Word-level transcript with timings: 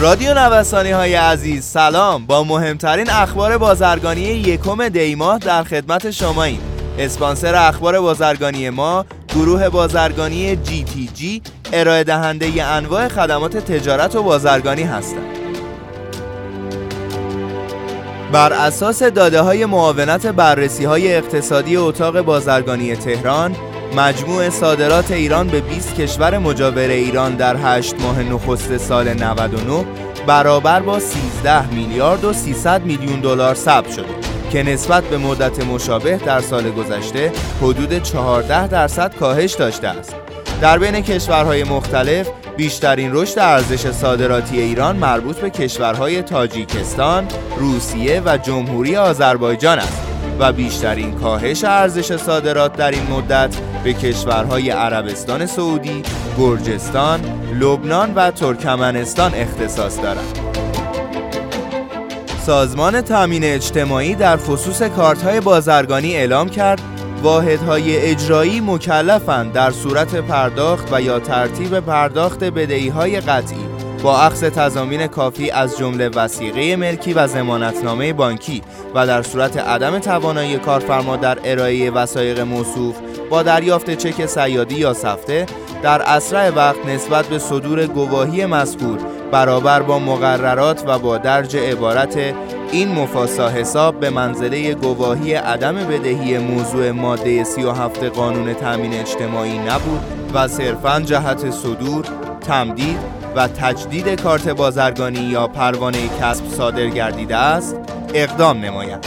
رادیو 0.00 0.34
نوسانی 0.34 0.90
های 0.90 1.14
عزیز 1.14 1.64
سلام. 1.64 2.26
با 2.26 2.44
مهمترین 2.44 3.10
اخبار 3.10 3.58
بازرگانی 3.58 4.20
یکم 4.20 4.88
دیماه 4.88 5.38
در 5.38 5.62
خدمت 5.64 6.10
شما 6.10 6.44
این 6.44 6.60
اسپانسر 6.98 7.54
اخبار 7.54 8.00
بازرگانی 8.00 8.70
ما 8.70 9.04
گروه 9.28 9.68
بازرگانی 9.68 10.56
جی 10.56 10.84
تی 10.84 11.10
جی 11.14 11.42
ارائه 11.72 12.04
دهنده 12.04 12.64
انواع 12.64 13.08
خدمات 13.08 13.56
تجارت 13.56 14.16
و 14.16 14.22
بازرگانی 14.22 14.82
هستند. 14.82 15.36
بر 18.32 18.52
اساس 18.52 19.02
داده 19.02 19.40
های 19.40 19.66
معاونت 19.66 20.26
بررسی 20.26 20.84
های 20.84 21.16
اقتصادی 21.16 21.76
اتاق 21.76 22.20
بازرگانی 22.20 22.96
تهران 22.96 23.56
مجموع 23.96 24.50
صادرات 24.50 25.10
ایران 25.10 25.48
به 25.48 25.60
20 25.60 25.94
کشور 25.94 26.38
مجاور 26.38 26.88
ایران 26.88 27.34
در 27.34 27.56
8 27.56 28.00
ماه 28.00 28.22
نخست 28.22 28.76
سال 28.76 29.14
99 29.14 29.84
برابر 30.26 30.80
با 30.80 30.98
13 30.98 31.66
میلیارد 31.66 32.24
و 32.24 32.32
300 32.32 32.84
میلیون 32.84 33.20
دلار 33.20 33.54
ثبت 33.54 33.92
شده 33.92 34.14
که 34.52 34.62
نسبت 34.62 35.04
به 35.04 35.18
مدت 35.18 35.64
مشابه 35.64 36.16
در 36.16 36.40
سال 36.40 36.70
گذشته 36.70 37.32
حدود 37.62 38.02
14 38.02 38.66
درصد 38.66 39.14
کاهش 39.14 39.54
داشته 39.54 39.88
است. 39.88 40.14
در 40.60 40.78
بین 40.78 41.00
کشورهای 41.00 41.64
مختلف 41.64 42.28
بیشترین 42.56 43.10
رشد 43.14 43.38
ارزش 43.38 43.90
صادراتی 43.90 44.60
ایران 44.60 44.96
مربوط 44.96 45.36
به 45.36 45.50
کشورهای 45.50 46.22
تاجیکستان، 46.22 47.28
روسیه 47.56 48.22
و 48.24 48.36
جمهوری 48.36 48.96
آذربایجان 48.96 49.78
است 49.78 50.09
و 50.40 50.52
بیشترین 50.52 51.14
کاهش 51.14 51.64
ارزش 51.64 52.16
صادرات 52.16 52.76
در 52.76 52.90
این 52.90 53.06
مدت 53.10 53.56
به 53.84 53.92
کشورهای 53.92 54.70
عربستان 54.70 55.46
سعودی، 55.46 56.02
گرجستان، 56.38 57.20
لبنان 57.60 58.14
و 58.14 58.30
ترکمنستان 58.30 59.34
اختصاص 59.34 60.00
دارد. 60.02 60.40
سازمان 62.46 63.00
تامین 63.00 63.44
اجتماعی 63.44 64.14
در 64.14 64.36
خصوص 64.36 64.82
کارت‌های 64.82 65.40
بازرگانی 65.40 66.16
اعلام 66.16 66.48
کرد 66.48 66.80
واحدهای 67.22 67.96
اجرایی 67.96 68.60
مکلفند 68.60 69.52
در 69.52 69.70
صورت 69.70 70.14
پرداخت 70.14 70.92
و 70.92 71.02
یا 71.02 71.20
ترتیب 71.20 71.80
پرداخت 71.80 72.44
بدهی‌های 72.44 73.20
قطعی 73.20 73.69
با 74.02 74.18
اخذ 74.20 74.44
تضامین 74.44 75.06
کافی 75.06 75.50
از 75.50 75.78
جمله 75.78 76.08
وسیقه 76.08 76.76
ملکی 76.76 77.12
و 77.12 77.26
زمانتنامه 77.26 78.12
بانکی 78.12 78.62
و 78.94 79.06
در 79.06 79.22
صورت 79.22 79.56
عدم 79.56 79.98
توانایی 79.98 80.58
کارفرما 80.58 81.16
در 81.16 81.38
ارائه 81.44 81.90
وسایق 81.90 82.40
موصوف 82.40 82.96
با 83.30 83.42
دریافت 83.42 83.90
چک 83.90 84.26
سیادی 84.26 84.74
یا 84.74 84.94
سفته 84.94 85.46
در 85.82 86.02
اسرع 86.02 86.50
وقت 86.50 86.86
نسبت 86.86 87.26
به 87.26 87.38
صدور 87.38 87.86
گواهی 87.86 88.46
مذکور 88.46 88.98
برابر 89.32 89.82
با 89.82 89.98
مقررات 89.98 90.84
و 90.86 90.98
با 90.98 91.18
درج 91.18 91.56
عبارت 91.56 92.18
این 92.72 92.88
مفاسا 92.88 93.48
حساب 93.48 94.00
به 94.00 94.10
منزله 94.10 94.74
گواهی 94.74 95.34
عدم 95.34 95.74
بدهی 95.74 96.38
موضوع 96.38 96.90
ماده 96.90 97.44
37 97.44 98.04
قانون 98.04 98.54
تامین 98.54 98.94
اجتماعی 98.94 99.58
نبود 99.58 100.00
و 100.34 100.48
صرفا 100.48 101.00
جهت 101.00 101.50
صدور، 101.50 102.04
تمدید 102.40 103.19
و 103.36 103.48
تجدید 103.48 104.20
کارت 104.20 104.48
بازرگانی 104.48 105.20
یا 105.20 105.46
پروانه 105.46 105.98
کسب 106.20 106.46
صادر 106.46 106.86
گردیده 106.86 107.36
است 107.36 107.76
اقدام 108.14 108.64
نماید. 108.64 109.06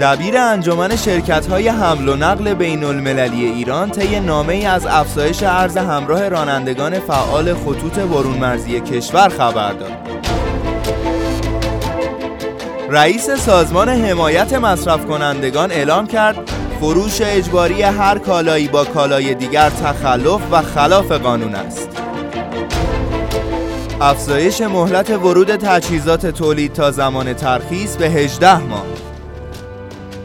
دبیر 0.00 0.38
انجمن 0.38 0.96
شرکت 0.96 1.46
های 1.46 1.68
حمل 1.68 2.08
و 2.08 2.16
نقل 2.16 2.54
بین 2.54 2.84
المللی 2.84 3.44
ایران 3.44 3.90
طی 3.90 4.20
نامه 4.20 4.52
ای 4.54 4.66
از 4.66 4.86
افزایش 4.86 5.42
ارز 5.42 5.76
همراه 5.76 6.28
رانندگان 6.28 6.98
فعال 6.98 7.54
خطوط 7.54 7.98
برون 7.98 8.38
مرزی 8.38 8.80
کشور 8.80 9.28
خبر 9.28 9.72
داد. 9.72 9.92
رئیس 12.90 13.30
سازمان 13.30 13.88
حمایت 13.88 14.52
مصرف 14.52 15.06
کنندگان 15.06 15.70
اعلام 15.70 16.06
کرد 16.06 16.50
فروش 16.80 17.20
اجباری 17.20 17.82
هر 17.82 18.18
کالایی 18.18 18.68
با 18.68 18.84
کالای 18.84 19.34
دیگر 19.34 19.70
تخلف 19.70 20.40
و 20.52 20.62
خلاف 20.62 21.12
قانون 21.12 21.54
است. 21.54 21.93
افزایش 24.04 24.60
مهلت 24.60 25.10
ورود 25.10 25.56
تجهیزات 25.56 26.26
تولید 26.26 26.72
تا 26.72 26.90
زمان 26.90 27.34
ترخیص 27.34 27.96
به 27.96 28.10
18 28.10 28.58
ماه 28.58 28.86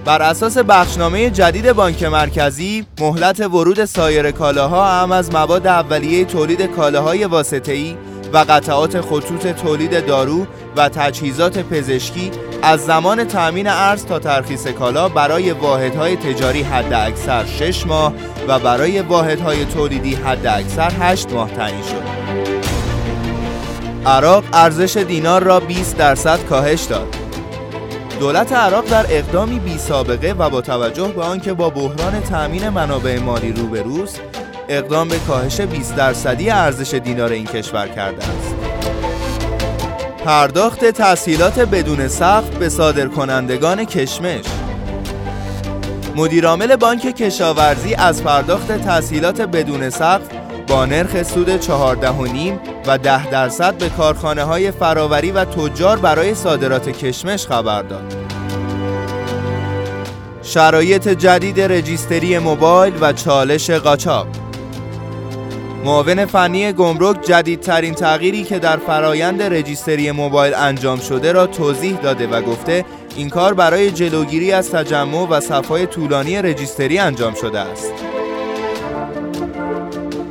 بر 0.06 0.22
اساس 0.22 0.58
بخشنامه 0.58 1.30
جدید 1.30 1.74
بانک 1.74 2.04
مرکزی 2.04 2.86
مهلت 3.00 3.40
ورود 3.40 3.86
سایر 3.86 4.32
کالاها 4.32 5.02
هم 5.02 5.12
از 5.12 5.34
مواد 5.34 5.68
اولیه 5.68 6.26
تولید 6.26 6.62
کالاهای 6.62 7.26
واسطه‌ای 7.26 7.98
و 8.34 8.38
قطعات 8.38 9.02
خطوط 9.02 9.48
تولید 9.48 10.06
دارو 10.06 10.48
و 10.76 10.90
تجهیزات 10.90 11.60
پزشکی 11.60 12.32
از 12.62 12.86
زمان 12.86 13.24
تأمین 13.24 13.68
ارز 13.68 14.06
تا 14.06 14.20
ترخیص 14.20 14.68
کالا 14.68 15.10
برای 15.10 15.52
واحدهای 15.52 16.16
تجاری 16.16 16.62
حد 16.62 16.94
اکثر 16.94 17.46
6 17.46 17.88
ماه 17.88 18.14
و 18.48 18.60
برای 18.60 19.02
واحدهای 19.02 19.66
تولیدی 19.66 20.16
حد 20.16 20.48
اکثر 20.48 20.92
8 21.00 21.34
ماه 21.34 21.52
تعیین 21.52 21.82
شد. 21.82 22.19
عراق 24.06 24.44
ارزش 24.54 24.98
دینار 24.98 25.44
را 25.44 25.60
20 25.60 25.98
درصد 25.98 26.46
کاهش 26.46 26.84
داد. 26.84 27.16
دولت 28.20 28.54
عراق 28.54 28.86
در 28.86 29.06
اقدامی 29.10 29.60
بی 29.60 29.78
سابقه 29.78 30.32
و 30.32 30.50
با 30.50 30.62
توجه 30.62 31.08
به 31.08 31.22
آنکه 31.22 31.54
با 31.54 31.70
بحران 31.70 32.22
تأمین 32.22 32.70
منابع 32.70 33.20
مالی 33.20 33.52
روبروست 33.52 34.22
اقدام 34.70 35.08
به 35.08 35.20
کاهش 35.20 35.62
20 35.62 35.96
درصدی 35.96 36.50
ارزش 36.50 36.94
دینار 36.94 37.32
این 37.32 37.46
کشور 37.46 37.88
کرده 37.88 38.24
است. 38.24 38.56
پرداخت 40.26 40.86
تسهیلات 40.86 41.60
بدون 41.60 42.08
سقف 42.08 42.50
به 42.50 42.70
صادرکنندگان 42.70 43.86
کشمش 43.86 44.46
مدیرعامل 46.16 46.76
بانک 46.76 47.02
کشاورزی 47.02 47.94
از 47.94 48.24
پرداخت 48.24 48.72
تسهیلات 48.72 49.42
بدون 49.42 49.90
سقف 49.90 50.28
با 50.68 50.86
نرخ 50.86 51.24
سود 51.24 51.62
14.5 51.62 52.79
و 52.90 52.98
10 52.98 53.30
درصد 53.30 53.78
به 53.78 53.90
کارخانه 53.90 54.44
های 54.44 54.72
فراوری 54.72 55.32
و 55.32 55.46
تجار 55.46 56.00
برای 56.00 56.36
صادرات 56.36 56.90
کشمش 56.90 57.48
خبر 57.48 57.82
داد. 57.82 58.16
شرایط 60.44 61.08
جدید 61.08 61.62
رجیستری 61.62 62.40
موبایل 62.40 62.94
و 63.02 63.14
چالش 63.14 63.70
قاچاق 63.70 64.28
معاون 65.86 66.26
فنی 66.26 66.74
گمرک 66.74 67.22
جدیدترین 67.22 67.94
تغییری 67.94 68.44
که 68.44 68.60
در 68.60 68.78
فرایند 68.78 69.42
رجیستری 69.42 70.12
موبایل 70.12 70.54
انجام 70.54 71.00
شده 71.00 71.32
را 71.32 71.48
توضیح 71.48 71.98
داده 71.98 72.28
و 72.28 72.42
گفته 72.42 72.86
این 73.16 73.30
کار 73.30 73.54
برای 73.54 73.92
جلوگیری 73.92 74.52
از 74.52 74.72
تجمع 74.72 75.28
و 75.30 75.40
صفای 75.40 75.86
طولانی 75.86 76.42
رجیستری 76.42 77.00
انجام 77.00 77.34
شده 77.34 77.60
است. 77.60 78.19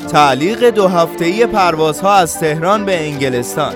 تعلیق 0.08 0.70
دو 0.70 0.88
هفته‌ای 0.88 1.46
پروازها 1.46 2.14
از 2.14 2.38
تهران 2.38 2.84
به 2.84 3.08
انگلستان 3.08 3.74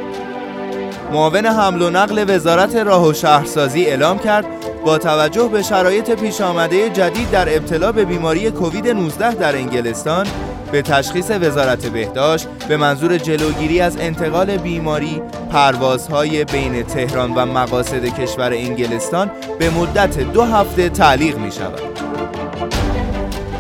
معاون 1.13 1.47
حمل 1.47 1.83
و 1.83 1.91
نقل 1.91 2.25
وزارت 2.29 2.77
راه 2.77 3.09
و 3.09 3.13
شهرسازی 3.13 3.85
اعلام 3.85 4.19
کرد 4.19 4.47
با 4.85 4.99
توجه 4.99 5.49
به 5.49 5.63
شرایط 5.63 6.11
پیش 6.11 6.41
آمده 6.41 6.91
جدید 6.91 7.31
در 7.31 7.57
ابتلا 7.57 7.93
به 7.93 8.05
بیماری 8.05 8.51
کووید 8.51 8.89
19 8.89 9.35
در 9.35 9.57
انگلستان 9.57 10.27
به 10.73 10.83
تشخیص 10.83 11.31
وزارت 11.31 11.87
بهداشت 11.87 12.49
به 12.69 12.77
منظور 12.77 13.19
جلوگیری 13.19 13.81
از 13.81 13.97
انتقال 14.01 14.57
بیماری 14.57 15.23
پروازهای 15.51 16.45
بین 16.45 16.83
تهران 16.83 17.35
و 17.35 17.47
مقاصد 17.47 18.05
کشور 18.05 18.53
انگلستان 18.53 19.31
به 19.59 19.71
مدت 19.71 20.19
دو 20.19 20.43
هفته 20.43 20.89
تعلیق 20.89 21.39
می 21.39 21.53
شود. 21.53 21.93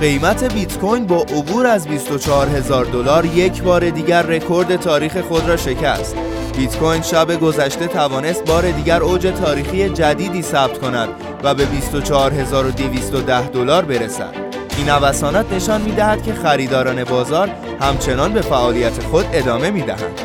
قیمت 0.03 0.54
بیت 0.54 0.78
کوین 0.78 1.07
با 1.07 1.16
عبور 1.16 1.66
از 1.66 1.89
24 1.89 2.49
هزار 2.49 2.84
دلار 2.84 3.25
یک 3.25 3.63
بار 3.63 3.91
دیگر 3.91 4.22
رکورد 4.22 4.77
تاریخ 4.77 5.21
خود 5.21 5.49
را 5.49 5.57
شکست. 5.57 6.16
بیت 6.57 6.77
کوین 6.77 7.03
شب 7.03 7.41
گذشته 7.41 7.87
توانست 7.87 8.45
بار 8.45 8.71
دیگر 8.71 9.03
اوج 9.03 9.27
تاریخی 9.27 9.89
جدیدی 9.89 10.43
ثبت 10.43 10.78
کند 10.78 11.09
و 11.43 11.54
به 11.54 11.65
24210 11.65 13.49
دلار 13.49 13.84
برسد. 13.84 14.34
این 14.77 14.89
نوسانات 14.89 15.53
نشان 15.53 15.81
می‌دهد 15.81 16.22
که 16.22 16.34
خریداران 16.34 17.05
بازار 17.05 17.51
همچنان 17.81 18.33
به 18.33 18.41
فعالیت 18.41 19.03
خود 19.03 19.27
ادامه 19.33 19.71
می‌دهند. 19.71 20.21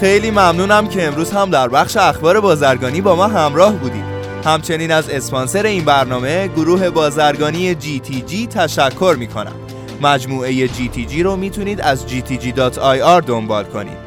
خیلی 0.00 0.30
ممنونم 0.30 0.86
که 0.88 1.06
امروز 1.06 1.30
هم 1.30 1.50
در 1.50 1.68
بخش 1.68 1.96
اخبار 1.96 2.40
بازرگانی 2.40 3.00
با 3.00 3.16
ما 3.16 3.26
همراه 3.26 3.72
بودید. 3.72 4.15
همچنین 4.46 4.90
از 4.90 5.10
اسپانسر 5.10 5.66
این 5.66 5.84
برنامه 5.84 6.48
گروه 6.48 6.90
بازرگانی 6.90 7.74
GTG 7.74 8.48
تشکر 8.48 9.16
می 9.18 9.26
کنم. 9.26 9.54
مجموعه 10.02 10.68
GTG 10.68 11.18
رو 11.18 11.36
می‌تونید 11.36 11.80
از 11.80 12.06
gtg.ir 12.06 13.26
دنبال 13.26 13.64
کنید. 13.64 14.05